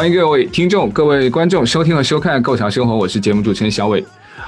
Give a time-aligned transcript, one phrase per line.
[0.00, 4.02] 欢迎各位听众、各位观众收听和收看《构想生活》，我是节目主持人小伟。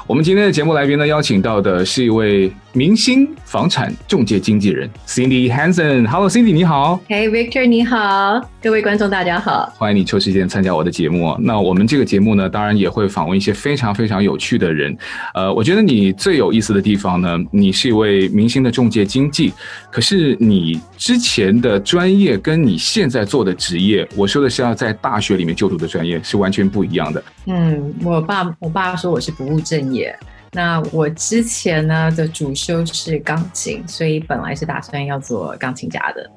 [0.06, 6.08] 我们今天的节目来宾呢，邀请到的是一位明星房产中介经纪人 Cindy Hansen。
[6.08, 6.98] Hello，Cindy，你好。
[7.06, 8.40] Hey Victor，你好。
[8.62, 9.70] 各位观众，大家好。
[9.76, 11.36] 欢迎你抽时间参加我的节目。
[11.38, 14.96] 那我们这个节目呢，当然也会访问一些非常非常有趣的人。
[15.34, 19.52] 呃，我觉得你最有意思的地方呢，你是一位明星的中介经纪，
[19.92, 27.22] 可是你之前的专业跟你现在做的职业，我说的是要在大学里面就读的专业，是完全不一样的。
[27.44, 30.18] 嗯，我爸我爸说我是不务正业。
[30.50, 36.30] 那我之前呢的主修是钢琴，所以本来是打算要做钢琴家的。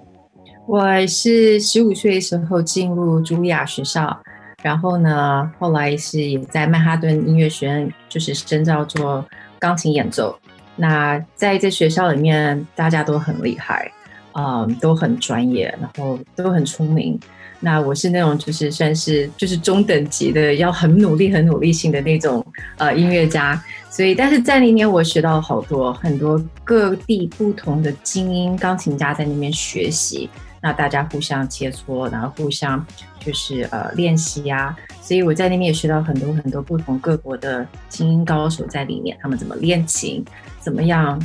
[0.68, 4.22] 我是十五岁的时候进入茱莉亚学校，
[4.64, 9.26] 然后呢，后来是也在曼哈顿音乐学院，就是深造做
[9.60, 10.38] 钢琴演奏。
[10.76, 13.92] 那在这学校里面，大家都很厉害，
[14.34, 17.20] 嗯，都很专业，然后都很聪明。
[17.62, 22.46] 那我是那种就是算是就是中等级的，要很努力、很努力性的那种
[22.78, 30.30] 呃音乐家，所以但是在那边我学到好多很多各地不同的精英钢琴家在那边学习，
[30.62, 32.86] 那大家互相切磋，然后互相
[33.20, 40.24] 就是呃练习呀，所以我在那边也学到很多很多不同各国的精英高手在里面，他们怎么练琴，
[40.66, 41.18] 怎么样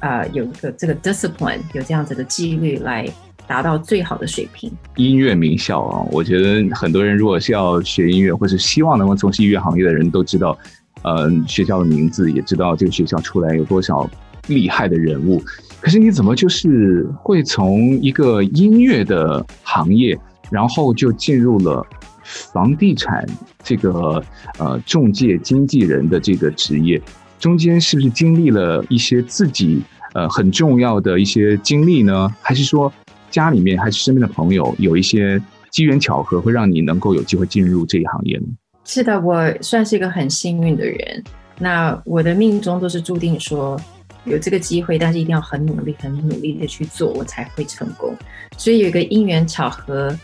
[0.00, 3.06] 啊、呃、有个这个 discipline 有这样子的纪律来。
[3.44, 4.70] 达到最好的水平。
[4.94, 10.56] 音乐名校啊，我觉得很多人如果是要学音乐，或是希望能够从事音乐行业的人都知道，
[11.02, 14.08] 呃，学校的名字，也知道这个学校出来有多少
[14.46, 15.42] 厉害的人物。
[15.80, 20.16] 可是你怎么就是会从一个音乐的行业，
[20.48, 21.84] 然后就进入了
[22.22, 23.26] 房地产
[23.62, 24.22] 这个
[24.58, 27.02] 呃中介经纪人的这个职业？
[27.42, 29.82] 中间是不是经历了一些自己
[30.14, 32.32] 呃很重要的一些经历呢？
[32.40, 32.90] 还是说？
[33.32, 38.44] 家里面还是身边的朋友有一些机缘巧合，会让你能够有机会进入这一行业呢？
[38.84, 41.24] 是的，我算是一个很幸运的人。
[41.58, 43.80] 那我的命中都是注定说
[44.26, 48.14] 有这个机会，但是一定要很努力、很努力的去做，我才会成功。
[48.58, 50.14] 所以有一个因缘巧合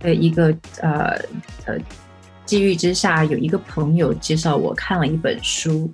[0.00, 1.18] 的一个呃
[1.64, 1.78] 呃
[2.44, 5.90] 机遇之下，有一个朋友介绍我看了一本书。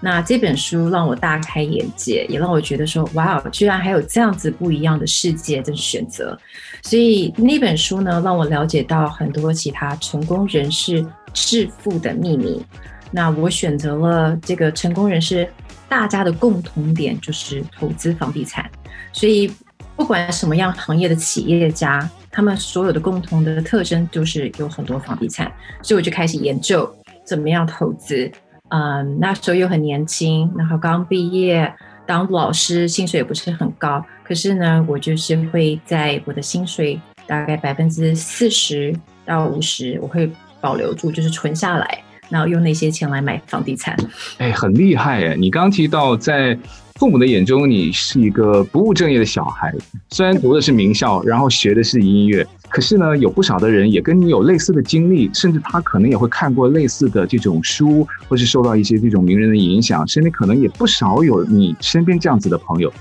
[0.00, 6.38] 那这本书让我大开眼界，也让我觉得说，哇，居然还有这样子不一样的世界的选择。
[6.82, 12.64] 所以那本书呢，让我了解到很多其他成功人士致富的秘密。
[13.10, 15.48] 那我选择了这个成功人士，
[15.88, 18.70] 大家的共同点就是投资房地产。
[19.12, 19.50] 所以
[19.96, 25.50] 不管什么样行业的企业家，他们所有的共同的特征就是有很多房地产。
[25.82, 26.88] 所以我就开始研究
[27.24, 28.30] 怎么样投资。
[28.68, 31.72] 嗯，那时候又很年轻，然后刚毕业
[32.06, 34.04] 当老师，薪水也不是很高。
[34.22, 40.30] 可是呢，我就是会在我的薪水大概百分之四十到五十，我会
[40.60, 43.96] 保留住，就是存下来，然后用那些钱来买房地产。
[44.38, 45.36] 哎，很厉害哎！
[45.36, 46.58] 你刚刚提到在。
[46.98, 49.72] 父母的眼中，你是一个不务正业的小孩。
[50.10, 62.92] 虽然读的是名校，然后学的是音乐，可是呢，有不少的人也跟你有类似的经历，甚至他可能也会看过类似的这种书，或是受到一些这种名人的影响，身边可能也不少有你身边这样子的朋友。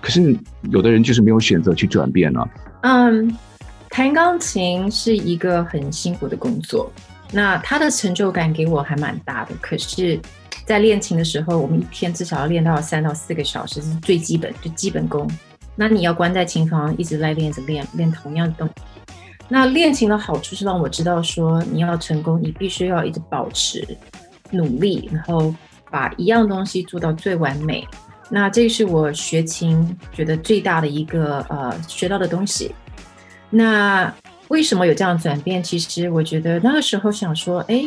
[0.00, 0.36] 可是
[0.70, 2.48] 有的人就是没有选择去转变了。
[2.82, 3.36] 嗯，
[3.90, 6.92] 弹钢琴是一个很辛苦的工作，
[7.32, 9.54] 那他的成就感给我还蛮大的。
[9.60, 10.20] 可是。
[10.64, 15.28] 在练琴的时候，我们一天至少要练到三到四个小时，是最基本，就基本功。
[15.74, 18.74] 那你要关在琴房，一直在练，着练，练同样的东西。
[19.48, 23.84] 那练琴的好处是让我知道说，你要成功，你必须要一直保持
[24.52, 25.52] 努力，然后
[25.90, 27.84] 把一样东西做到最完美。
[28.30, 32.72] 那这是我学琴觉得最大的一个呃学到的东西。
[33.50, 34.14] 那
[34.52, 35.62] 为什么有这样转变？
[35.62, 37.84] 其实我觉得那个时候想说，哎，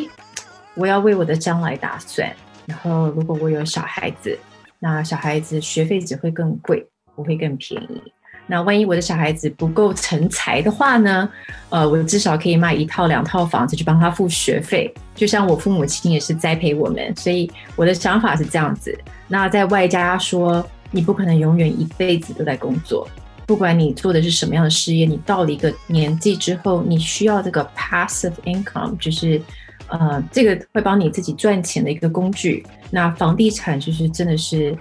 [0.74, 2.28] 我要为我的将来打算。
[2.66, 4.36] 然后，如果我有小孩子，
[4.80, 6.84] 那小孩子学费只会更贵，
[7.14, 8.02] 不会更便宜。
[8.48, 11.28] 那万一我的小孩子不够成才的话呢？
[11.70, 14.92] 呃，我至少可以卖一套两套房子去帮他付学费。
[15.14, 18.92] 就像我父母亲也是栽培我们，所以我的想法是这样子。
[19.28, 23.08] 那在外加说，你不可能永远一辈子都在工作，
[23.46, 29.40] 不管你做的是什么样的事业，你到了一个年纪之后，你需要这个 passive income，就是。
[29.88, 32.66] 呃，这个会帮你自己赚钱的一个工具。
[32.90, 34.76] 那房地产就是真的是，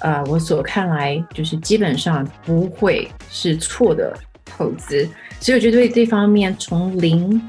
[0.00, 4.12] 呃，我所看来就是基本上不会是错的
[4.44, 5.08] 投资。
[5.38, 7.40] 所以我觉得对这方面从零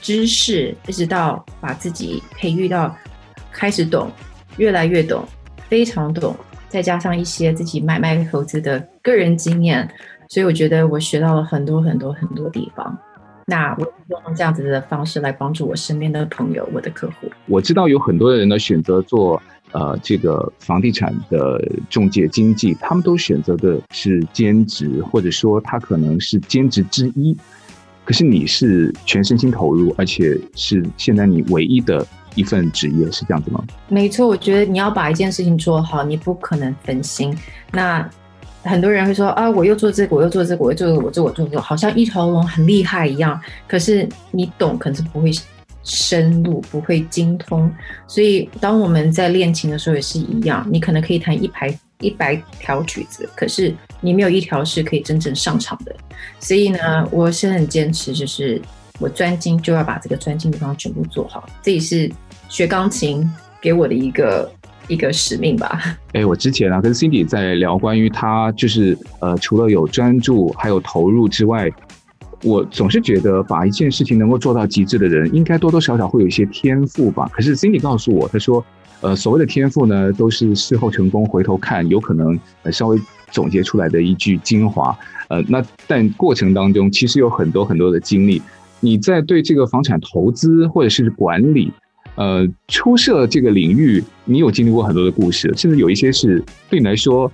[0.00, 2.96] 知识一直到把自己培育到
[3.50, 4.08] 开始懂，
[4.58, 5.26] 越来越懂，
[5.68, 6.36] 非常懂，
[6.68, 9.88] 再加上一些自己买卖投资的个人经验，
[10.28, 12.98] 所以我觉得我学到了很多很多很多地方。
[13.46, 17.30] 那我用这样子的方式来帮助我身边的朋友、我的客户。
[17.46, 19.40] 我知道有很多人呢选择做
[19.70, 27.36] 呃这个房地产的中介经纪，他们都选择的是兼职，或者说他可能是兼职之一。
[28.04, 32.04] 可是你是全身心投入，而且是现在你唯一的
[32.36, 33.64] 一份职业，是这样子吗？
[33.88, 37.36] 没错，我觉得你要把一件事情做好，你不可能分心。
[37.72, 38.08] 那
[38.62, 43.40] 很多人会说啊，我又做这个，我又做这个，我又做这个，我做我做这个，好像一条龙很厉害一样。
[43.66, 45.30] 可是你懂，可能是不会
[45.84, 47.72] 深入，不会精通。
[48.08, 55.94] 所以当我们在练琴的时候也是一样，你可能可以弹一排一百条曲子，可是你没有一条是可以真正上场的。
[56.40, 58.60] 所以呢，我是很坚持，就是
[58.98, 61.48] 我专精就要把这个专精的地方全部做好。
[61.62, 62.10] 这也是
[62.48, 63.28] 学钢琴
[63.60, 64.50] 给我的一个
[64.88, 65.80] 一个使命吧。
[66.14, 71.70] 哎，我之前啊跟 Cindy 在聊关于他就是呃，除了有专注还有投入之外，
[72.42, 77.28] 我总是觉得把一件事情能够做到极致的人，应该多多少少会有一些天赋吧。
[77.32, 78.64] 可是 Cindy 告诉我，他说，
[79.00, 83.00] 呃，所谓的天赋呢，都是事后成功回头看，有可能呃稍微。
[83.32, 84.96] 总结出来的一句精华，
[85.28, 88.40] 呃，那但过程当中其实有很多很多的经历。
[88.78, 91.72] 你在对这个房产投资或者是管理，
[92.16, 97.30] 呃，初涉这个领域，你有经历过很多的故事，甚至有一些是对你来说，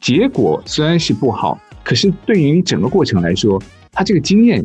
[0.00, 3.62] 结果虽然是不好，可是对于整个过程来说，
[3.92, 4.64] 它这个经验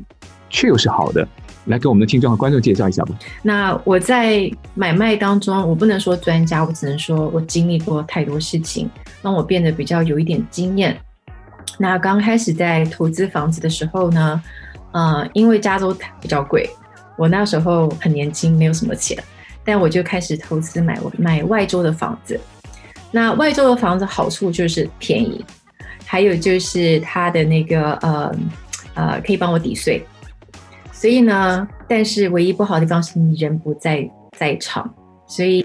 [0.49, 1.27] 却又是好的。
[1.65, 3.13] 来给我们的听众和观众介绍一下吧。
[3.43, 8.89] 那我在买卖当中，我不能说专家，我只能说我经历过太多事情，
[9.21, 10.97] 让我变得比较有一点经验。
[11.77, 14.41] 那刚开始在投资房子的时候呢，
[14.93, 16.67] 呃，因为加州比较贵，
[17.15, 19.21] 我那时候很年轻，没有什么钱，
[19.69, 22.39] 但我就开始投资买买外州的房子。
[23.11, 25.45] 那外州的房子好处就是便宜，
[26.07, 28.35] 还有就是它的那个呃
[28.95, 30.03] 呃可以帮我抵税。
[30.91, 34.91] 所以呢，但是唯一不好的地方是你人不在在场，
[35.27, 35.63] 所以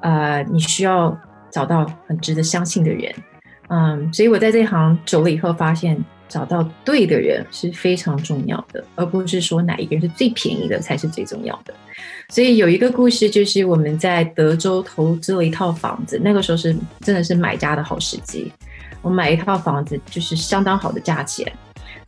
[0.00, 1.14] 呃，你需要
[1.50, 3.14] 找到很值得相信的人，
[3.68, 11.74] 嗯，所以我在这行走了以后，发现找到对的人是非常重要的，而不是说哪一个人是最便宜的才是最重要的。
[12.28, 18.50] 所以有一个故事，就是我们在德州投资了一套房子，那个时候是真的是买家的好时机，
[19.02, 21.50] 我买一套房子就是相当好的价钱。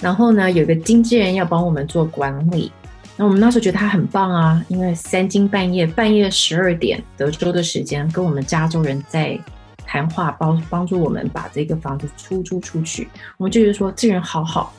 [0.01, 2.71] 然后呢，有个经纪人要帮我们做管理，
[3.17, 9.39] 那我们那时候觉得他很棒啊，因为三更半夜，半夜十二点，德州的时间，跟我们加州人在
[9.87, 13.09] 谈话，帮帮助我们把这个房子出租出去。
[13.37, 14.73] 我们就觉得说，这人好好。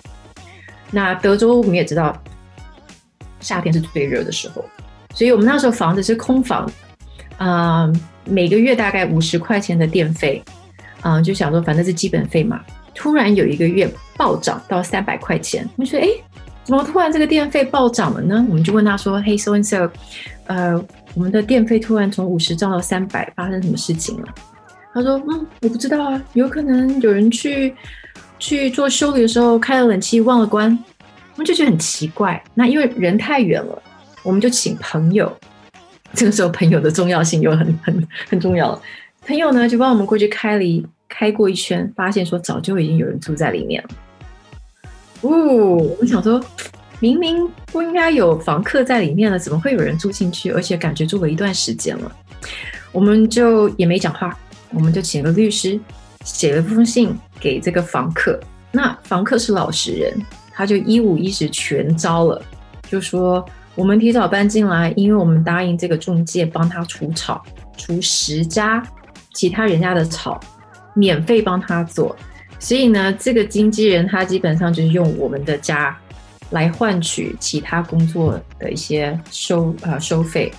[0.92, 2.16] 那德州我们也知道，
[3.40, 4.64] 夏天是最热的时候，
[5.14, 6.70] 所以我们那时候房子是空房，
[7.38, 7.92] 啊、
[8.26, 10.44] 每个月大概五十块钱的电费，
[11.02, 12.62] 嗯、就想说反正是基本费嘛。
[12.94, 13.88] 突然有一个月
[14.18, 16.08] 暴涨到三百块钱，我们说：“哎，
[16.64, 19.88] 怎么突然这个电费暴涨了呢？”我们就问他说：“嘿，so and so，
[20.48, 20.74] 呃，
[21.14, 24.28] 我们的电费突然从五十涨到三百，发生什么事情了？”
[24.98, 27.74] 他说：“嗯，我不知道啊，有可能有人去
[28.40, 30.78] 去做修理的时候开了冷气忘了关。”
[31.36, 32.44] 我们就觉得很奇怪。
[32.54, 33.82] 那因为人太远了，
[34.24, 35.32] 我们就请朋友。
[36.14, 38.82] 这个时候朋友的重要性又很很很重要了。
[39.26, 40.86] 朋友呢就帮我们过去开了一。
[41.10, 43.90] 开过一圈，发现说早就已经有人住在里面了。
[45.22, 46.40] 哦，我们想说，
[47.00, 50.52] 明明不应该有房客在里面了，怎么会有人住进去？
[50.52, 52.12] 而且感觉住了一段时间了。
[52.92, 54.38] 我们就也没讲话，
[54.72, 55.80] 我们就请了律师
[56.24, 58.40] 写了封信给这个房客。
[58.72, 60.14] 那房客是老实人，
[60.52, 62.42] 他就一五一十全招了，
[62.90, 63.46] 就说
[63.76, 67.44] 我们提早搬进来，因为我们答应这个中介帮他除草，
[67.78, 68.84] 除十家
[69.34, 70.40] 其他人家的草。
[70.94, 72.16] 免费帮他做，
[72.58, 75.96] 所以呢，这个经纪人他基本上就是用我们的家
[76.50, 80.52] 来换取其他工作的一些收呃收费，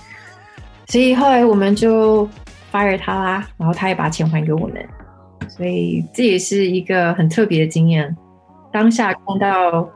[0.87, 2.25] 所以后来我们就
[2.71, 4.87] fire 他啦，然后他也把钱还给我们，
[5.47, 8.15] 所以这也是一个很特别的经验。
[8.71, 9.89] 当下看到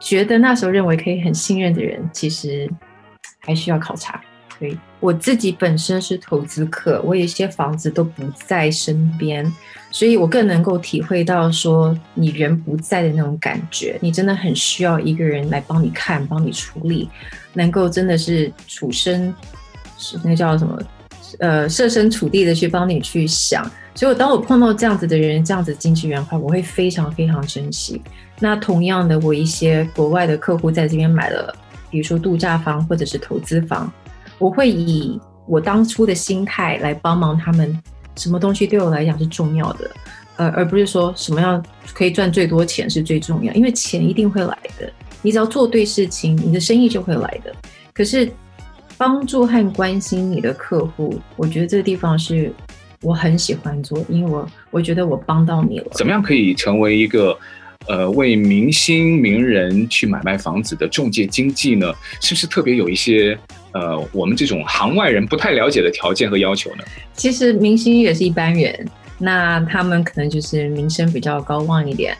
[0.00, 2.70] 觉得那时候认为可以很信任的人，其实
[3.40, 4.20] 还需要考察。
[4.58, 9.50] 所以我自己本身是投资客，我有一些房子都不在身边。
[9.90, 17.08] 所以我更能够体会到说你人不在的那种感觉，你真的很需要一个人来帮你看、帮你处理，
[17.54, 19.32] 能够真的是处身，
[19.96, 20.78] 是那叫什么？
[21.38, 23.70] 呃，设身处地的去帮你去想。
[23.94, 28.00] 所以，当我碰到这样子的人、这样子经纪人的话，我会非常非常珍惜。
[28.38, 31.54] 那同样的，我一些国外的客户在这边买了，
[31.90, 33.92] 比如说度假房或者是投资房，
[34.38, 37.76] 我会以我当初的心态来帮忙他们。
[38.16, 39.90] 什么东西对我来讲是重要的，
[40.38, 44.92] 呃，而不是说什么样可以赚最多钱是最重要，因为钱一定会来的，
[45.22, 47.54] 你只要做对事情，你的生意就会来的。
[47.94, 48.28] 可是
[48.98, 52.52] 帮助和关心你的客户，我觉得这个地方是
[53.00, 55.86] 我很喜欢做，因为我我觉得我帮到你了。
[55.92, 57.38] 怎么样可以成为一个
[57.86, 61.94] 呃为明星名人去买卖房子的中介经纪呢？
[62.20, 63.38] 是不是特别有一些
[63.72, 66.82] 呃我们这种行外人不太了解的条件和要求呢？
[67.14, 68.84] 其实明星也是一般人，
[69.16, 72.16] 那他们可能就是名声比较高望一点。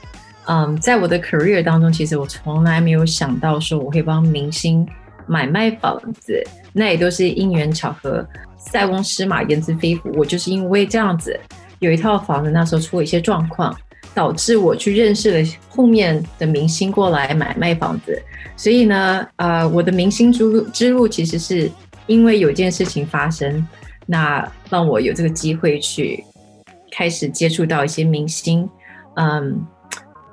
[0.46, 4.86] 嗯，在我的 career 当中，其实我从来没有想到说我会帮明星
[5.28, 6.42] 买卖房子。
[6.72, 10.10] 那也都是因缘巧合，塞翁失马焉知非福。
[10.14, 11.38] 我就是因为这样子，
[11.80, 13.76] 有一套房子那时候出了一些状况，
[14.14, 18.20] 导致我去认识了后面的明星过来买卖房子。
[18.56, 21.70] 所以呢，呃，我的明星之路之路其实是
[22.06, 23.66] 因为有件事情发生，
[24.06, 26.22] 那让我有这个机会去
[26.90, 28.68] 开始接触到一些明星。
[29.14, 29.66] 嗯，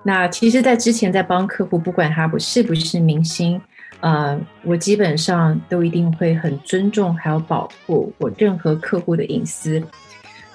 [0.03, 3.59] 那其实，在之前在帮客户，不管他不是不是明星。
[4.05, 9.81] 呃，我基本上都一定会很尊重，还有保护我任何客户的隐私。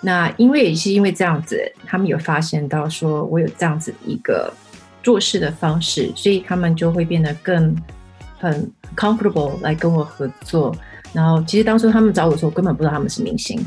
[0.01, 4.55] 那因为也是因为这样子，他们有发现到说我有这样子一个
[5.03, 7.77] 做事的方式，所以他们就会变得更
[8.39, 10.73] 很 comfortable 来跟我合作。
[11.13, 13.59] 然后其实当初他们找我的时候，根本不知道他们是明星。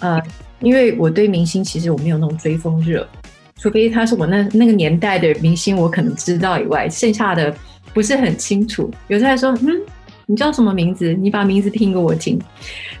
[0.00, 0.20] 呃，
[0.58, 3.06] 因为我对明星其实我没有那种追风热，
[3.54, 7.54] 除非他是我那那个年代的明星，我可能知道以外，剩下的。
[7.92, 9.80] 不是很清楚，有时候还说，嗯，
[10.26, 11.12] 你叫什么名字？
[11.14, 12.40] 你把名字拼给我听。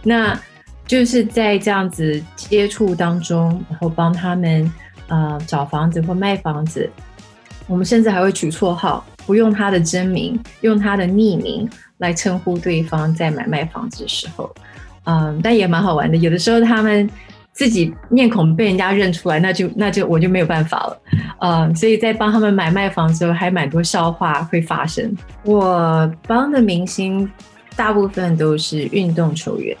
[0.02, 0.38] 那
[0.86, 4.72] 就是在这样子接触当中，然后帮他们
[5.08, 6.90] 呃找房子或卖房子。
[7.66, 11.68] 我们甚至还会取绰号，不用他的真名，用他的匿名
[11.98, 14.54] 来称呼对方在买卖房子的时候，
[15.04, 16.16] 嗯，但也蛮好玩的。
[16.16, 17.08] 有的时候他们。
[17.58, 21.02] 自己面孔被人家认出来，那就那就我就没有办法了，
[21.40, 25.12] 呃，所以在帮他们买卖房的时候，还蛮多笑话会发生。
[25.42, 27.28] 我帮的明星
[27.74, 29.76] 大部分都是运动球员，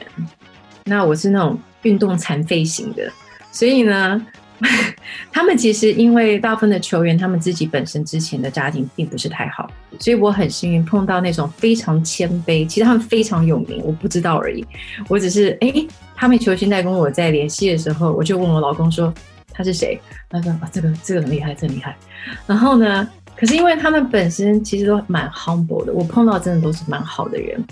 [0.86, 3.08] 那我是那种运动残废型的，
[3.52, 4.26] 所以呢。
[5.30, 14.66] 他们其实因为大部分的球员，他们自己本身之前的家庭并不是太好，所以我很幸运碰到那种非常谦卑，其实他们非常有名，我不知道而已。
[15.08, 15.72] 我只是哎，
[16.16, 19.14] 他们球星在跟我在联系的时候，我就问我老公说
[19.52, 20.00] 他是谁？
[20.28, 21.96] 他说啊，这个这个很厉害，真厉害。
[22.44, 27.64] 然后呢，可是因为他们本身其实都蛮 humble 的，我碰到真的都是蛮好的人。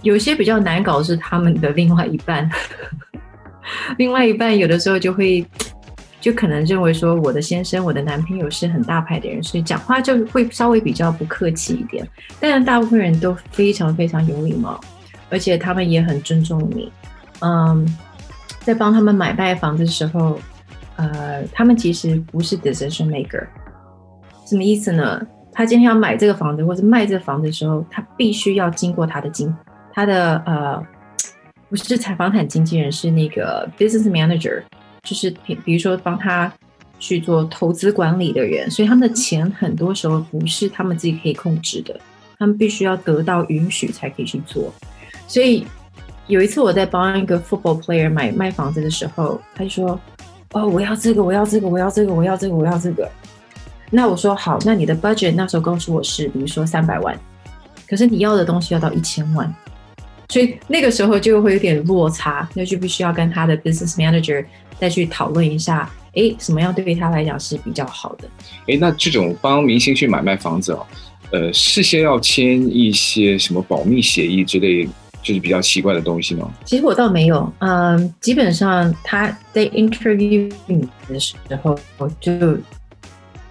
[0.00, 2.50] 有些比较难搞是他们的另外一半，
[3.98, 5.44] 另外一半有的时候就会。
[6.24, 12.08] 就可能认为说我的先生、我的男朋友是很大牌的人，所以讲话就会稍微比较不客气一点。
[12.40, 14.80] 但是大部分人都非常非常有礼貌，
[15.28, 16.90] 而且他们也很尊重你。
[17.40, 17.86] 嗯，
[18.60, 20.40] 在帮他们买卖房子的时候，
[20.96, 23.46] 呃，他们其实不是 decision maker。
[24.46, 25.20] 什么意思呢？
[25.52, 29.54] 他今天要买这个房子或者卖这个房子的时候，他必须要经过他的经，
[29.92, 30.82] 他的呃，
[31.68, 34.62] 不是采房产经纪人，是那个 business manager。
[35.04, 36.52] 就是比比如说帮他
[36.98, 42.00] 去做投资管理的人，所以他们的钱很多时候不是他们自己可以控制的，
[42.38, 44.72] 他们必须要得到允许才可以去做。
[45.28, 45.66] 所以
[46.26, 50.00] 有一次我在帮一个 football player 买卖房子的时候，他就说
[50.52, 53.10] ：“哦，我要这个，我要这个，我要这个，我要这个，我要这个。”
[53.90, 57.18] 那我说好，那你的 budget 那时候告诉我是，比如说三百万，
[57.86, 59.54] 可是你要的东西要到一千万，
[60.30, 64.44] 所以那个时候就会有点落差，那就必须要跟他的 business manager。
[64.78, 68.28] 再去讨论一下，哎，什么样对于他来讲是比较好的？
[68.66, 70.86] 哎，那这种帮明星去买卖房子哦，
[71.30, 74.88] 呃，事先要签一些什么保密协议之类，
[75.22, 76.50] 就是比较奇怪的东西吗？
[76.64, 82.32] 其实我倒没有，嗯，基本上他在 interview 你的时候我就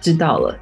[0.00, 0.56] 知道了，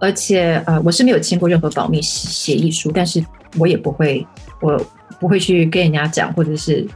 [0.00, 3.24] 而且呃，我是没有签过任何保密协议书，但是
[3.56, 4.26] 我也不会，
[4.60, 4.78] 我
[5.18, 6.86] 不会去跟人家讲，或者是。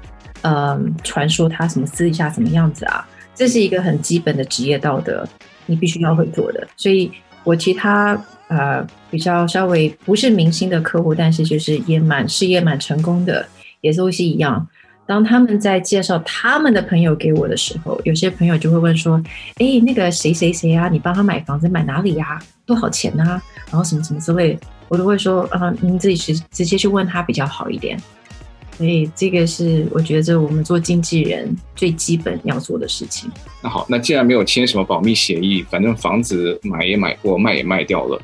[0.45, 3.09] 嗯，传说他什么私底下怎么样子啊？
[3.43, 5.29] 这是一个很基本的职业道德，
[5.67, 6.65] 你必须要会做的。
[6.77, 7.11] 所以，
[7.43, 13.45] 我其他呃比较稍微不是明星的客户，但是就是也蛮事业蛮成功的，
[13.81, 14.65] 也都是一样。
[15.07, 19.21] 当他们在介绍他们的朋友给我的时候，有些朋友就会问说
[19.59, 22.41] ：“哎，那个谁谁谁啊，你帮他买房子买哪里呀？
[22.65, 23.43] 多少钱啊？
[23.73, 24.57] 然后什么什么之类，
[24.87, 28.01] 我都会说：啊，你自己直直接去问他比较好一点。”
[28.83, 33.31] 所以这个是我觉得我们做经纪人最基本要做的事情。
[33.63, 38.21] 那好，那既然没有签什么保密协议，反正房子买也买过，卖也卖掉了，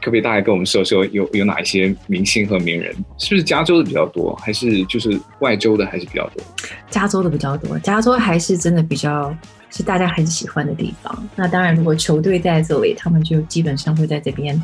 [0.00, 2.94] 可不可以大概跟我们说说有有哪一些明星和名人？
[3.18, 6.44] 是不是加州的比较多，还是就是外州的还是比较多？
[6.88, 9.36] 加州的比较多，加州还是真的比较
[9.70, 11.28] 是大家很喜欢的地方。
[11.34, 14.62] 那当然，如果球队在这里，他们就基本上会在这边。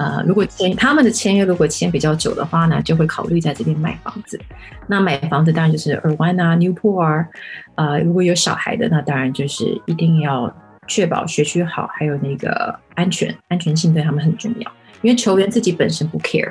[0.00, 4.40] 呃，如果签他们的签约如果签比较久的话呢，就会考虑在这边买房子。
[4.86, 7.28] 那买房子当然就是尔湾啊、Newport 啊，
[7.74, 10.50] 呃，如果有小孩的，那当然就是一定要
[10.88, 14.72] 确保学区好，还有那个安全安全性对他们很重要。
[15.02, 16.50] 因为球员自己本身不 care，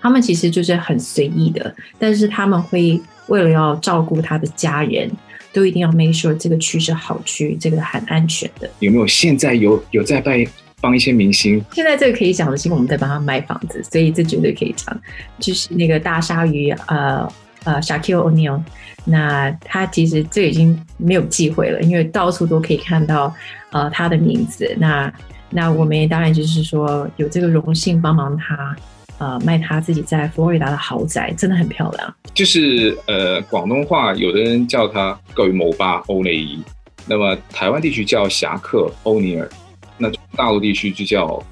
[0.00, 5.08] 他们其实就是很随意的，但是他们会为了要照顾他的家人，
[5.52, 8.68] 都一定要 make sure 这个区是好区，这个很安全的。
[8.80, 10.34] 有没有现在有有在帮
[10.80, 11.62] 帮一些明星？
[11.72, 15.00] 现在这个可以讲的是，因为我们在帮他卖房子，所以这绝对可以讲。
[15.38, 17.28] 就是那个大鲨鱼，呃
[17.64, 18.60] 呃，Shaquille O'Neal，
[19.04, 23.34] 那他其实这已经没有机会了，因为到处都可以看到
[23.70, 24.74] 呃他的名字。
[24.78, 25.12] 那
[25.50, 28.76] 那我们也当然就是说有这个荣幸帮忙他。
[29.20, 32.16] 呃，卖他自己在佛罗里达的豪宅，真的很漂亮。
[32.32, 36.62] 就是呃，广东话有的人叫他巨无霸欧内伊，
[37.04, 39.69] 那么台湾地区叫侠客欧尼尔，那
[40.36, 41.42] 大陆地区就叫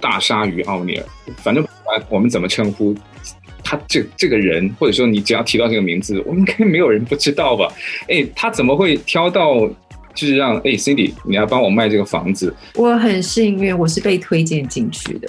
[0.00, 1.04] 大鲨鱼奥尼尔。
[1.36, 2.94] 反正不管我们怎么称呼
[3.62, 7.70] 他这这个人，或者说你只要提到这个名字，我应该没有人不知道吧？
[8.08, 9.68] 哎，他怎么会挑到
[10.14, 12.54] 就是让哎 Cindy 你要帮我卖这个房子？
[12.74, 15.28] 我很幸运，我是被推荐进去的。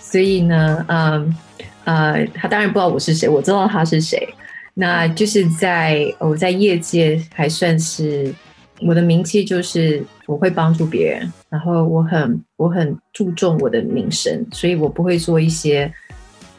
[0.00, 1.36] 所以呢，嗯，
[1.84, 4.28] 呃，他当然不知道我是谁，我知道他是谁。
[4.74, 8.32] 那就是在我在业界还算是
[8.80, 15.92] 我的名气，就是我会帮助别人，然后我很我很注重我的名声，所以我不会做一些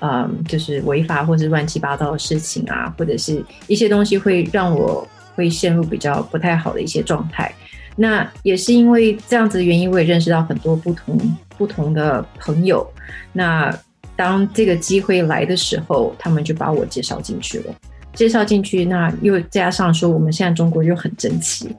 [0.02, 7.52] 嗯，就是违法或者乱七八糟的事情啊，或者是一些东西会让我会陷入比较不太好的一些状态。
[7.96, 11.18] 那也是因为这样子的原因，我也认识到很多不同
[11.58, 12.88] 不同的朋友。
[13.32, 13.76] 那
[14.16, 17.74] 当这个机会来的时候，他们就把我介绍进去了。
[18.14, 21.76] 介绍进去，那又加上说，我们现在中国又很争气，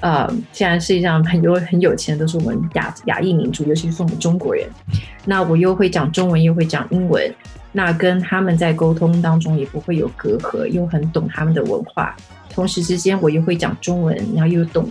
[0.00, 4.68] 呃，现在世界上很多很有钱的都是我们亚亚裔民族，尤其是我们中国人。
[5.24, 7.34] 那我又会讲中文，又会讲英文，
[7.72, 12.14] 那跟他们在沟通当中也不会有隔阂，又很懂他们的文化。
[12.50, 14.86] 同时之间，我又会讲中文，然后又懂。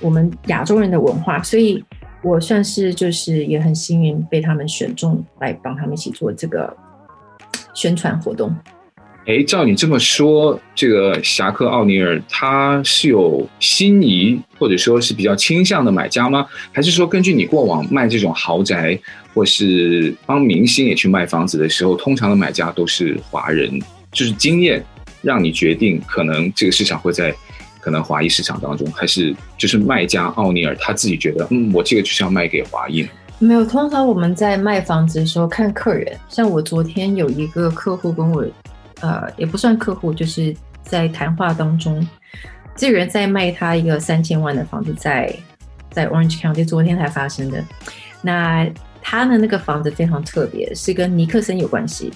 [0.00, 1.84] 我们亚洲人的文化，所以
[2.22, 6.76] 我算是就是也很幸运被他们选中来帮他们一起做这个
[7.74, 8.52] 宣传活动。
[9.26, 16.46] 哎，照你这么说，这个侠客奥尼尔他是有心仪或者说是比较倾向的买家吗？
[16.72, 18.98] 还是说根据你过往卖这种豪宅
[19.32, 23.80] 或是帮明星也去卖房子的时候，通常的买家都是华人？
[24.12, 24.84] 就是经验
[25.22, 27.34] 让你决定可能这个市场会在。
[27.84, 33.04] 可能华裔市场当中，还是就是卖家奥尼尔他自己觉得，嗯，我这个就是要卖给华裔。
[33.40, 38.46] 没有，通常我们在卖房子的时候看客人，像我昨天有一个客户跟我，
[39.02, 42.06] 呃，也不算客户，就是在谈话当中，
[42.74, 45.26] 这个人在卖他一个三千万的房子在，
[45.90, 47.62] 在在 Orange County，昨天才发生的。
[48.22, 48.66] 那
[49.02, 52.12] 他的那个房子非常特别，是跟尼克森有关系。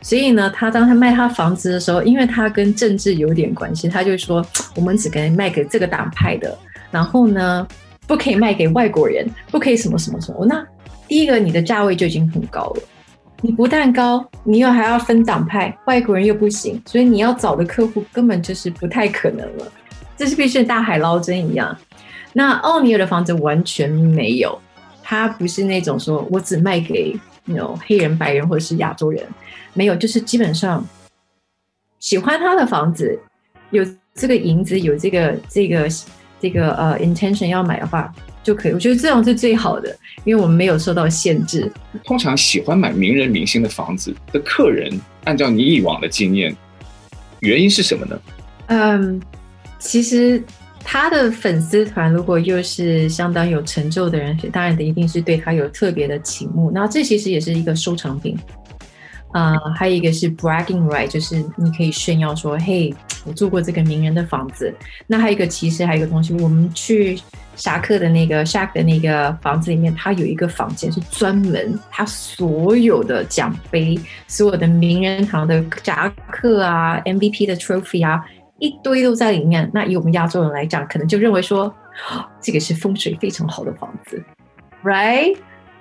[0.00, 4.44] 所以呢，他当他卖他房子的时候，因为他跟政治有点关系，他就说
[4.76, 6.56] 我们只可以卖给这个党派的，
[6.90, 7.66] 然后呢，
[8.06, 10.46] 不可以卖给外国人，不可以什么什么什么。
[10.46, 10.64] 那
[11.08, 12.82] 第一个，你的价位就已经很高了，
[13.40, 19.72] 你不但高，你又还要分党派，外国人又不行，所以你要找的客户根本就是不太可能了，
[20.16, 21.76] 这是必须大海捞针一样。
[22.32, 24.58] 那奥尼尔的房子完全没有，
[25.02, 29.24] 他不是那种说我只卖给那种黑人、白人或者是亚洲人。
[29.72, 30.84] 没有，就是基本上
[32.00, 33.16] 喜欢他的房子，
[33.70, 35.88] 有这个银子，有这个这个
[36.40, 38.72] 这个呃 intention 要买的话就可以。
[38.72, 41.70] 我觉得这样是最好的，因为我们没有受到限制。
[42.04, 44.92] 通常喜欢买名人明星的房子的客人，
[45.24, 46.54] 按照你以往的经验，
[47.40, 48.20] 原因是什么呢？
[48.66, 49.20] 嗯，
[49.78, 50.42] 其实
[50.84, 56.70] 他的粉丝团如果又是相当有成就的人，当然的一定是对他有特别的倾慕。
[56.70, 58.36] 那这其实也是一个收藏品。
[59.32, 62.94] 啊、还有一个是 bragging right，就是你可以炫耀说，嘿，
[63.26, 64.74] 我住过这个名人的房子。
[65.06, 67.20] 那还有一个，其实还有一个东西，我们去
[67.54, 78.24] 侠客的那个 Shaq 的那个房子里面，它有一个房间是专门他所有的奖杯，所有的名人堂的侠客啊，MVP 的 trophy 啊，
[78.58, 79.70] 一堆都在里面。
[79.74, 81.72] 那以我们亚洲人来讲，可能就认为说，
[82.40, 84.22] 这个是风水非常好的房子
[84.82, 85.36] ，right？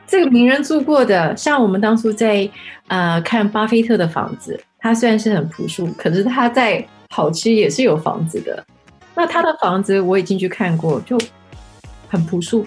[0.08, 2.50] 这个名人住过的，像我们当初在
[2.88, 8.66] 呃看巴菲特的房子，他虽然是很朴素，可是他在好区也是有房子的。
[9.14, 11.20] 那他的房子我也进去看过，就
[12.08, 12.66] 很朴素，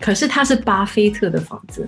[0.00, 1.86] 可是他是巴菲特的房子，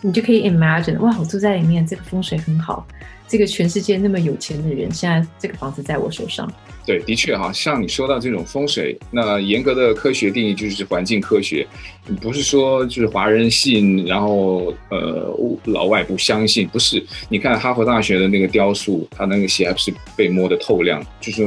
[0.00, 2.86] 你就可以 imagine，哇，我住在里面，这个风水很好。
[3.26, 6.50] 这个全世界那么有钱的人，现在这个房子在我手上。
[6.88, 11.66] 对，的确哈，像你说到这种风水，那严格的科学定义就是环境科学，
[12.18, 15.30] 不是说就是华人信，然后呃
[15.64, 17.04] 老外不相信，不是。
[17.28, 21.42] 你看哈佛大学的那个雕塑，它那个鞋还不是被摸得透亮，就是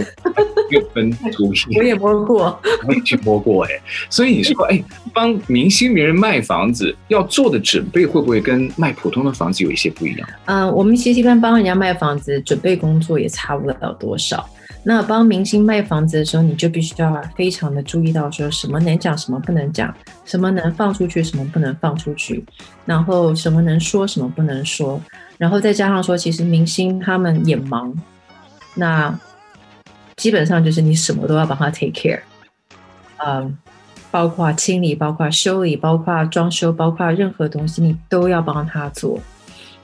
[0.69, 1.75] 又分 图形。
[1.75, 3.71] 我也摸过， 我也去摸过哎。
[4.11, 4.79] 所以你说哎，
[5.11, 10.29] 帮明星名人卖房子要做的准备，会不会跟卖普通的房子有一些不一样？
[10.45, 14.47] 嗯、呃，我们其实一般帮人家卖房子，准备工作也差不了多少。
[14.83, 19.93] 那帮明星卖房子的时候，你就必须要非常的注意到，说什么能讲，什么不能讲，
[20.25, 22.43] 什么能放出去，什么不能放出去，
[22.85, 24.99] 然后什么能说，什么不能说，
[25.37, 27.93] 然后再加上说，其实明星他们也忙，
[28.73, 29.15] 那
[30.17, 32.21] 基本上就是你什么都要帮他 take care，
[33.23, 33.55] 嗯，
[34.09, 39.19] 包括清理，包括修理，包括装修，包括任何东西，你都要帮他做。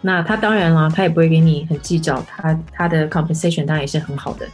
[0.02, 4.48] 那他当然了，他也不会给你很计较，他他的 compensation 当然也是很好的，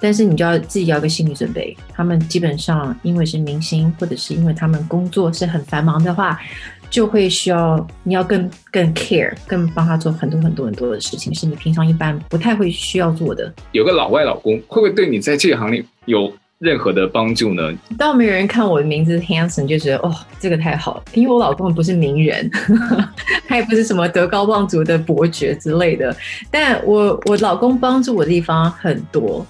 [0.00, 6.40] 但是你就要自己要个心理准备，他们基本上因为是明星，或者是因为他们工作是很繁忙的话，
[6.88, 13.52] 就会需要你要更更 care，更帮他做很多很多很多的事情，是你平常一般不太会需要做的。
[13.72, 17.62] 有个老外老公会不会对你在这个行里有任何的帮助呢？
[17.98, 22.50] 倒没有人看我的名字 Hanson 就觉得哦，这个太好了，因为我老公不是名人，
[23.46, 26.16] 他也不是什么德高望重的伯爵之类的。
[26.50, 29.46] 但我我老公帮助我的地方很多，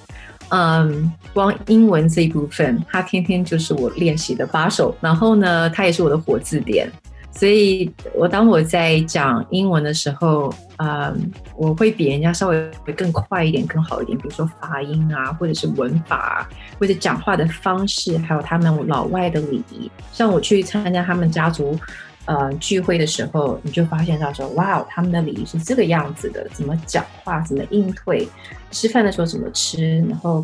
[0.48, 4.96] 嗯，光英文这一部分，他天天就是我练习的把手。
[5.00, 6.90] 然后呢，他也是我的活字典。
[7.36, 14.16] 所以，我当我在讲英文的时候，嗯，我会比人家稍微会更快一点、更好一点。
[14.16, 16.48] 比如说发音啊，或者是文法，
[16.80, 19.90] 或者讲话的方式，还有他们老外的礼仪。
[20.12, 21.78] 像我去参加他们家族
[22.24, 28.26] 呃聚会的时候，你就发现到说，哇，他们的礼仪是这个样子的，怎么讲话，怎么应对，
[28.70, 30.42] 吃饭的时候怎么吃，然后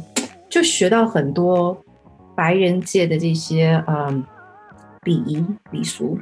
[0.51, 1.75] 就学到很多
[2.37, 4.23] 白人界的这些嗯
[5.05, 6.19] 礼仪礼俗。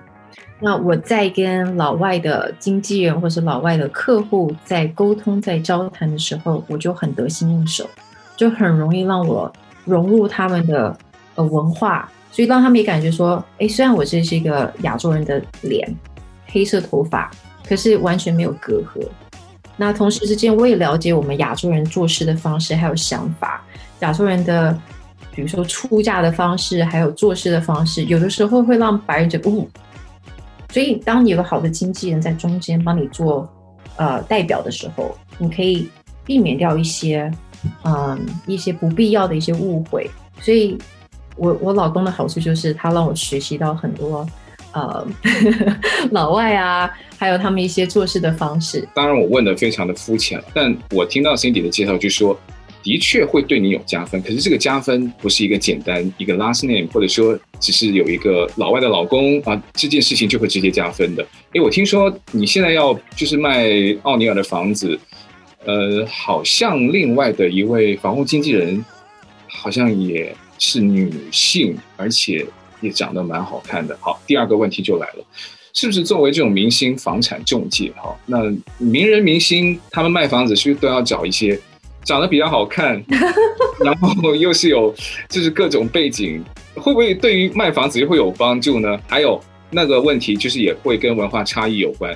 [0.63, 7.89] 那我在跟老外的经纪人或是老外的客户在沟通、在交谈的时候，我就很得心应手，
[8.37, 9.51] 就很容易让我
[9.87, 10.95] 融入他们的
[11.37, 15.97] 呃文化，所以让他们也感觉说，哎，虽然我这是一个亚洲人的脸，
[16.49, 17.31] 黑色头发，
[17.67, 19.03] 可是完全没有隔阂。
[19.79, 23.65] 那同时之间，我也了解我们亚洲人做事的方式还有想法，
[24.01, 24.79] 亚洲人的
[25.35, 29.67] 比如说出嫁的方式，还有做事的方式，有的时候会让白人觉得，哦。
[30.71, 33.49] 所以，当你有个好的经纪人在中间帮你做
[33.97, 35.89] 呃代表的时候，你可以
[36.25, 37.31] 避免掉一些
[37.85, 40.09] 嗯一些不必要的一些误会。
[40.41, 40.79] 所以
[41.37, 44.27] 我我老公的好处就是他让我学习到很多
[44.73, 45.07] 呃
[46.13, 48.89] 老外啊，还有他们一些做事的方式。
[48.95, 52.39] 当然，我问的非常的肤浅，但我听到 Cindy 的介绍就说。
[52.83, 61.27] 的确会对你有加分，可是这个加分不是一个简单一个 last name，或者说只是有一个老外的老公啊，这件事情就会直接加分的。
[61.53, 63.69] 诶，我听说你现在要就是卖
[64.03, 64.99] 奥尼尔的房子，
[65.65, 68.83] 呃，好像另外的一位房屋经纪人
[69.47, 72.47] 好像也是女性，而且
[72.81, 73.97] 也长得蛮好看的。
[74.01, 75.25] 好，第二个问题就来了，
[75.75, 78.39] 是不是作为这种明星房产中介哈，那
[78.79, 81.61] 名人明星他们卖房子是不是都要找一些？
[82.11, 83.01] 长得比较好看，
[83.79, 84.93] 然后又是有
[85.29, 86.43] 就是各种背景，
[86.75, 88.99] 会不会对于卖房子会有帮助呢？
[89.07, 92.13] 还有那个问题就是也会跟文化差异有关。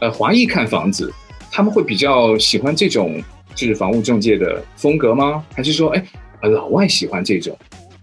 [0.00, 1.12] 呃，华裔看房子，
[1.52, 3.22] 他们会比较喜欢这种
[3.54, 5.44] 就是房屋中介的风格吗？
[5.54, 6.02] 还是说，哎，
[6.40, 7.54] 老外喜欢这种？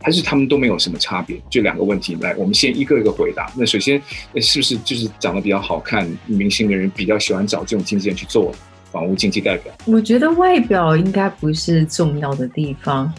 [0.04, 1.36] 还是他们都没有什么差别？
[1.50, 3.52] 这两个问题，来，我们先一个一个回答。
[3.58, 4.00] 那首先，
[4.36, 8.54] 是不是就是长得比较好看明星的人比较喜欢找这种经纪人去做？
[8.94, 13.12] 房屋经济代表，我觉得外表应该不是重要的地方。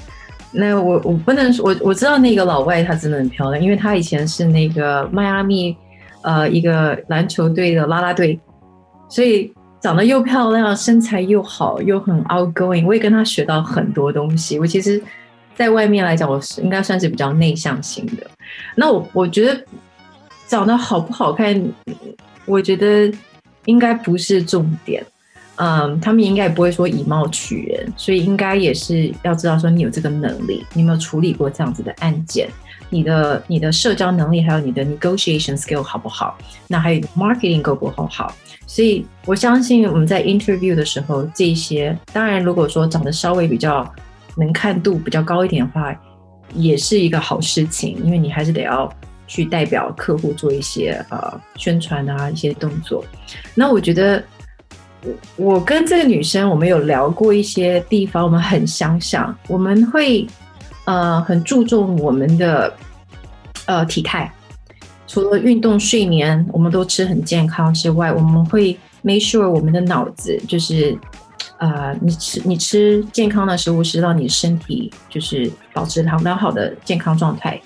[0.52, 5.76] 那我我不能说，我我知道那个老外她真的很漂亮，因为她以前是那个迈阿密
[6.22, 8.38] 呃一个篮球队的啦啦队，
[9.08, 12.86] 所以长得又漂亮，身材又好，又很 outgoing。
[12.86, 14.56] 我也跟她学到很多东西。
[14.60, 15.02] 我其实
[15.56, 18.24] 在外面来讲，我是应该算是比较内向型的。
[18.76, 19.60] 那我我觉得
[20.46, 21.60] 长得好不好看，
[22.46, 23.12] 我觉得
[23.64, 25.04] 应该不是重点。
[25.56, 32.48] 嗯，他们应该也不会说以貌取人，所以应该也是要知道说你有这个能力，你有没有处理过这样子的案件，
[32.90, 36.36] 你的你的社交能力，还有你的 negotiation skill 好不好？
[36.66, 38.34] 那还有 marketing 够不够好？
[38.66, 43.88] 所以我相信我们在 interview 的时候，这些当然如果说长得稍微比较
[44.36, 45.94] 能看度比较高一点的话，
[46.52, 48.92] 也是一个好事情，因为你还是得要
[49.28, 53.04] 去代表客户做一些呃宣传啊一些动作。
[53.54, 54.20] 那我觉得。
[55.36, 59.36] 我跟这个女生，我们有聊过一些地方，我们很相像。
[59.48, 60.26] 我们会
[60.84, 62.72] 呃很注重我们的
[63.66, 64.32] 呃体态，
[65.06, 70.96] 除了运动、睡眠，我们都吃很健康之外，我们会 make sure 我们的脑子就是
[71.58, 77.60] 呃你吃你吃健康的食物，是让你身体就是保持良良好的健康状态。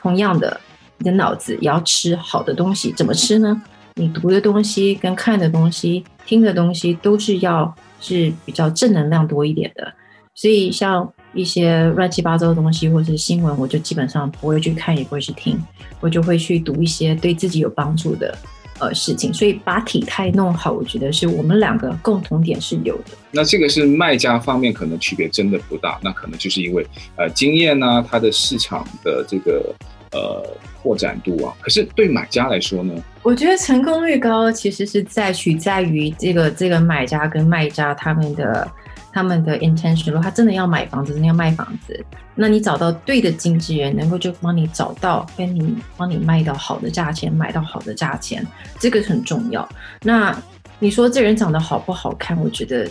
[0.00, 0.60] 同样的，
[0.98, 3.62] 你的脑子也要吃好的东西，怎么吃呢？
[3.94, 9.92] 你读的东西、跟看的东西、听的东西，都是要是比较正能量多一点的。
[10.34, 15.60] 所以像一些乱七八糟的东西或者是新闻，我就基本上不会去看，也不会去听，
[16.00, 18.36] 我就会去读一些对自己有帮助的
[18.78, 19.32] 呃事情。
[19.32, 23.10] 所以把体态弄好，我觉得是我们两个共同点是有的。
[23.30, 29.74] 那这个是卖家方面可能区别真的不大，那可能就是因为呃经验呢、它的市场的这个。
[30.14, 30.46] 呃，
[30.82, 32.92] 扩展度啊，可是对买家来说呢？
[33.22, 38.68] 我觉得成功率高，其实是在取在于这个这个买家跟卖家他们的
[39.12, 40.06] 他们的 intention。
[40.06, 42.04] 如果他真的要买房子，真的要卖房子，
[42.34, 48.44] 那你找到对的经纪人，能够就帮你找到跟你帮你卖到好的价钱，买到好的价钱，
[48.80, 49.66] 这个很重要。
[50.02, 50.36] 那
[50.80, 52.36] 你说这人长得好不好看？
[52.36, 52.88] 我觉得，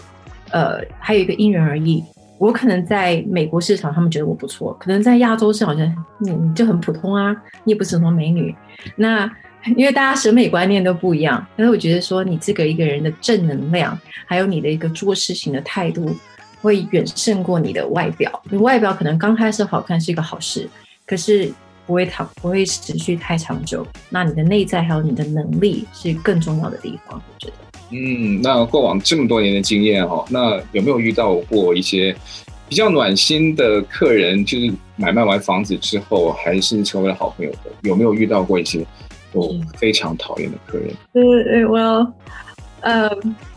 [0.51, 2.01] 呃，还有一个因人而异。
[2.37, 8.55] 我可能在美国市场，他们觉得我不错；可能在亚洲市场，觉得你你就很普通啊，你也不是什么美女。
[8.95, 9.29] 那
[9.75, 16.15] 因为大家审美观念都不一样，但是我觉得说你这个一个人的正能量，还有你的一个做事情的态度，
[16.61, 18.41] 会远胜过你的外表。
[18.49, 20.67] 你外表可能刚开始好看是一个好事，
[21.05, 21.51] 可是
[21.85, 23.85] 不会长，不会持续太长久。
[24.09, 27.53] 那你的内在还有你的能力是更重要的地方，我觉得。
[27.91, 32.15] 嗯，那过往这么多年的经验哈，那有没有遇到过一些
[32.69, 34.45] 比较暖心的客人？
[34.45, 37.71] 就是买卖完房子之后，还是成为了好朋友的？
[37.81, 38.85] 有没有遇到过一些
[39.33, 40.93] 我非常讨厌的客人？
[41.13, 42.13] 对对对，我
[42.81, 43.07] 呃，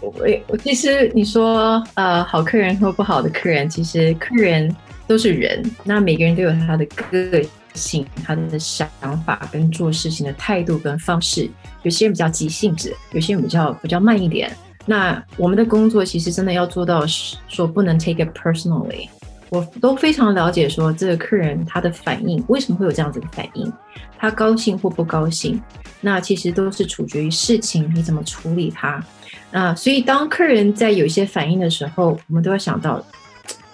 [0.01, 0.13] 我
[0.49, 4.75] 我其实你说呃，好客人或不好的客人，其实客人
[5.07, 8.89] 都是人，那每个人都有他的个性、他的想
[9.25, 11.49] 法跟做事情的态度跟方式。
[11.83, 14.55] 有些人比较急性子，有些人比较比较慢一点。
[14.87, 17.03] 那我们的工作其实真的要做到
[17.49, 19.09] 说不能 take it personally。
[19.55, 23.73] 我都非常了解说这个客人他的反应为什么会有这样子的反应，
[24.19, 25.63] 他高兴或不高兴，
[26.01, 29.03] 那其实都是取决于事情你怎么处理它。
[29.51, 33.05] 那所以当客人在有一些反应的时候，我们都要想到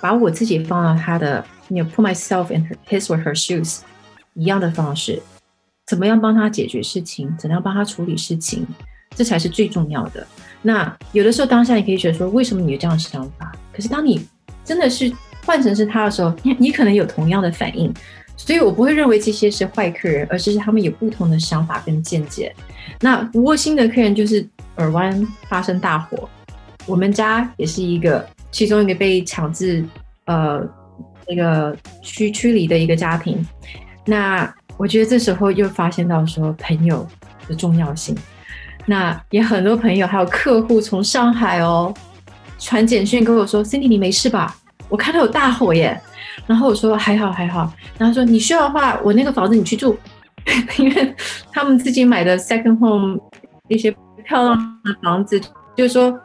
[0.00, 3.80] 把我自己放到他的，you know, put myself in his or her shoes
[4.34, 5.22] 一样的方式。
[5.86, 7.34] 怎么样帮他解决事情？
[7.38, 8.66] 怎样帮他处理事情？
[9.16, 10.26] 这才是最重要的。
[10.62, 13.50] 那有的时候当下你可以觉得说，为什么你有这样的想法？
[13.72, 14.24] 可是当你
[14.64, 15.12] 真的是
[15.44, 17.92] 换成是他的时候，你 你可能有同样的反应。
[18.36, 22.54] 所以我不会认为这些是坏客人，而是他们有不同的想法跟见解。
[23.00, 26.26] 那窝心的客人就是耳湾发生大火，
[26.86, 29.84] 我们家也是一个其中一个被强制
[30.24, 30.66] 呃
[31.28, 33.46] 那个驱驱离的一个家庭。
[34.06, 37.06] 那我觉得这时候又发现到说朋友
[37.46, 38.16] 的重要性，
[38.86, 41.92] 那也很多朋友还有客户从上海哦
[42.58, 44.56] 传简讯跟我说：“Cindy，你没事吧？
[44.90, 45.98] 我看到有大火耶。”
[46.46, 49.96] 然后我说：“还好还好。”然后说：“你需要的话，我那个房子你去住，
[50.78, 51.14] 因为
[51.52, 53.18] 他们自己买的 second home
[53.68, 53.90] 一些
[54.24, 55.40] 漂亮的房子，
[55.76, 56.18] 就是说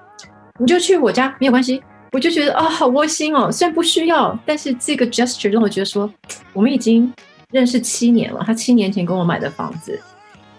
[0.60, 6.12] 你就去我家没有关系。”我就觉得哦，好窝心哦，虽然不需要，但是这个 gesture 让我觉得说
[6.51, 7.13] 我们已经。
[7.51, 9.97] 认识七年了，他七年前跟我买的房子，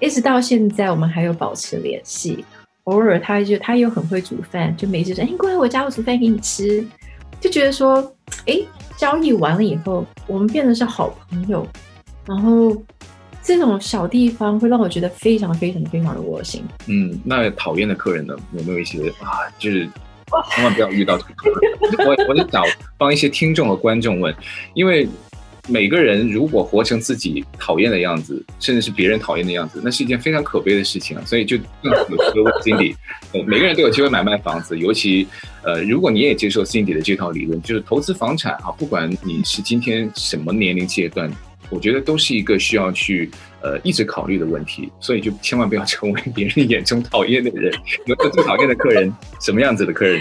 [0.00, 2.42] 一直到现在我们还有保持联系。
[2.84, 6.86] 偶尔他就他又很会煮饭，就每次说：“哎，过来我家，我煮饭给你吃。”
[7.40, 8.00] 就觉得说，
[8.46, 8.58] 哎，
[8.96, 11.66] 交易完了以后，我们变得是好朋友。
[12.26, 12.76] 然后
[13.42, 16.64] 这种小地方会让我觉得非常非常非常的窝心。
[16.86, 18.36] 嗯，那讨厌的客人呢？
[18.52, 19.46] 有没有一些啊？
[19.58, 19.88] 就是
[20.50, 21.34] 千万不要遇到这种。
[22.06, 22.62] 我我就找
[22.98, 24.34] 帮一些听众和观众问，
[24.74, 25.08] 因为。
[25.68, 31.22] 每个人如果活成自己讨厌的样子，甚至是别人讨厌的样子，那是一件非常可悲的事情啊！
[31.26, 32.94] 所以就更有机会 Cindy，
[33.44, 35.26] 每个人都有机会买卖房子，尤其
[35.62, 41.30] 呃，如果你也接受 Cindy 的这套理论，就是投资房产啊，不管你是今天什么年龄阶段，
[41.68, 43.28] 我觉得都是一个需要去
[43.60, 44.88] 呃一直考虑的问题。
[45.00, 47.72] 所以就千万不要成为别人眼中讨厌的人。
[48.06, 50.20] 有个最讨厌的客人，什么样子的客人？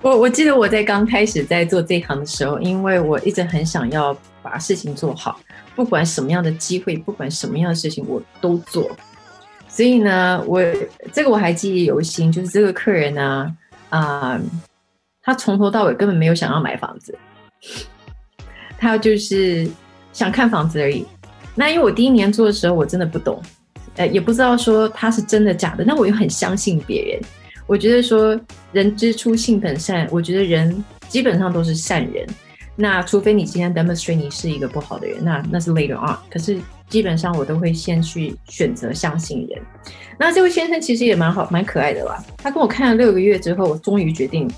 [0.00, 4.16] 我我记得我在刚开始在做这行的时候，因为我一直很想要
[4.48, 5.38] 把事情做好，
[5.76, 8.90] 不管什么样的机会，不管什么样的事情，我都做。
[9.68, 10.62] 所以呢，我
[11.12, 13.54] 这个我还记忆犹新，就是这个客人呢，
[13.90, 14.40] 啊、
[15.22, 17.16] 他从头到尾根本没有想要买房子，
[18.78, 19.68] 他就是
[20.12, 21.04] 想看房子而已。
[21.54, 23.42] 那因为我第一年做的时候，我真的不懂，
[23.96, 27.20] 呃，也不知道说他是真的假的，那我又很相信别人。
[27.66, 28.40] 我觉得说
[28.72, 32.26] 人之初性本善，我觉得人基本上都是善人。
[32.80, 36.16] 那除非你今天 demonstrate 你是一个不好的人，那那是 later on。
[36.30, 39.60] 可是基本上我都会先去选择相信人。
[40.16, 42.22] 那这位先生其实也蛮好，蛮可爱的啦。
[42.36, 44.48] 他跟我看了六个月之后，我终于决定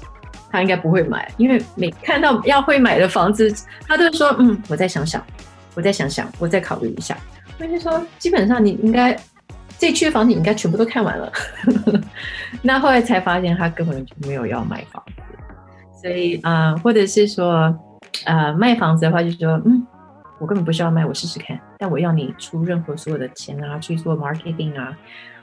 [0.50, 3.50] 他应该不会买，因为每看到要会买的房子，
[3.88, 5.24] 他都说嗯，我再想想，
[5.74, 7.16] 我再想想，我再考虑一下。
[7.58, 9.18] 我就说基本上你应该
[9.78, 11.32] 这区的房子你应该全部都看完了。
[12.60, 17.74] 那后来才发现他根本就没有要买房子，所以啊、或者是说。
[18.24, 19.86] 呃，卖房子的话，就是说，嗯，
[20.38, 21.58] 我根本不需要卖，我试试看。
[21.78, 24.96] 但我要你出任何所有的钱啊，去做 marketing 啊，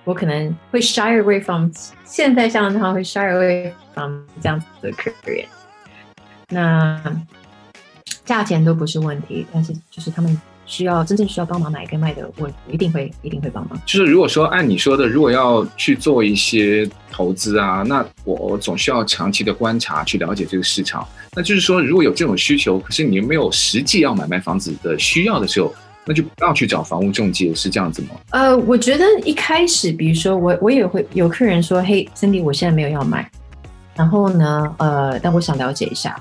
[0.04, 1.70] 我可能会 shy away from
[2.04, 5.46] 现在像他会 shy away from 这样子的客人。
[6.50, 7.02] 那
[8.26, 10.40] 价钱都不是问题，但是就是他们。
[10.68, 13.82] 需要真正需要帮忙买跟卖的，我一定会一定会帮忙。
[13.86, 21.08] 就是如果说按你说的，如果要去做一些投资啊，那我总需要长期的观察去了解这个市场。
[21.36, 25.74] 那就是说，如果有这种需求，可是你没有实际要买卖房子的需要的时候，
[26.06, 28.10] 那就不要去找房屋中介，是这样子吗？
[28.32, 33.30] 呃，我觉得一开始，比如说我我也会有客人说，嘿，Cindy，我现在没有要买，
[33.96, 36.20] 然后呢，呃，但我想了解一下。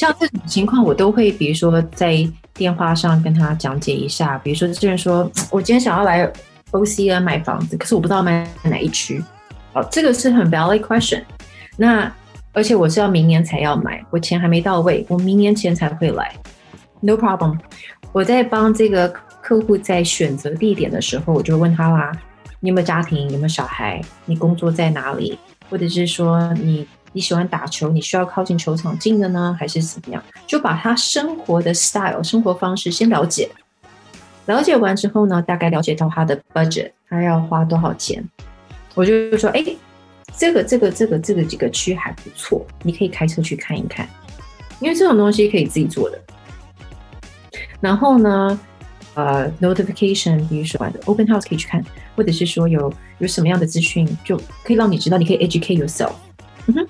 [0.00, 4.38] 像这种情况，我都会比如说在电话上跟他讲解一下。
[4.38, 6.26] 比如说，这人说我今天想要来
[6.70, 9.22] OCN 买房子，可是我不知道买哪一区。
[9.74, 11.22] 哦，这个是很 valid question。
[11.76, 12.10] 那
[12.54, 16.32] 而且我是要明年才要买，我钱还没到位，我明年前才会来。
[17.00, 17.58] No problem。
[18.12, 19.06] 我在帮这个
[19.42, 22.10] 客户在选择地点的时候，我就问他啦：
[22.60, 23.28] 你有没有家庭？
[23.28, 24.00] 有没有小孩？
[24.24, 25.38] 你工作在哪里？
[25.68, 26.88] 或者是说你？
[27.12, 30.22] 你喜欢打球，你需要靠近球场近的呢，还是怎么样？
[30.46, 33.50] 就把他生活的 style、生活方式先了解，
[34.46, 38.24] 了解完之后呢，大概了解到他的 budget，他要花多少钱，
[38.94, 39.64] 我就说，哎，
[40.36, 44.08] 这个、这个、这个、这个几个区还不错，你可以开车去看一看，
[44.78, 46.20] 因为这种东西可以自己做的。
[47.80, 48.60] 然后呢，
[49.14, 56.12] 呃，notification，比如说 open house 可以去看，或者是说有有什么样的资讯，就可以让你知道，你可以 educate yourself。
[56.66, 56.86] 嗯哼，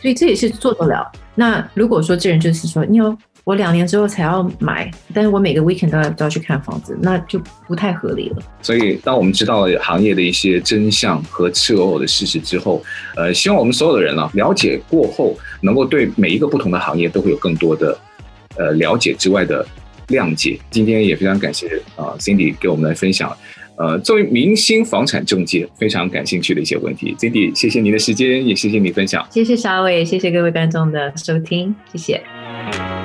[0.00, 1.10] 所以这也是做得了。
[1.34, 8.36] 那如果说这人就是说，你有我两年之后才要买，但是我每个 weekend 都要都要去看房子，那就不太合理了。
[8.62, 12.82] 所以，当我们知道了行业的一些真相和赤裸裸的事实之后，
[13.16, 17.98] 呃，希望我们所有的人呢、啊，了解过后，能够对每一个不同的行业都会有更多的
[18.56, 19.66] 呃了解之外的
[20.08, 20.58] 谅解。
[20.70, 23.30] 今天也非常感谢啊、呃、Cindy 给我们来分享。
[23.76, 33.03] 呃，作为明星房产中介，非常感兴趣的一些问题，Cindy，谢谢您的时间，也谢谢你分享，谢谢小伟，谢谢各位观众的收听，谢谢。